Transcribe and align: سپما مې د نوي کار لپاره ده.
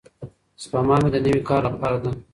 سپما 0.61 0.95
مې 1.01 1.09
د 1.13 1.17
نوي 1.25 1.41
کار 1.49 1.61
لپاره 1.69 1.97
ده. 2.03 2.11